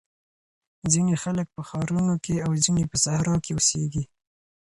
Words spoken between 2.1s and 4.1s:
کي او ځینې په صحرا کي اوسېږي.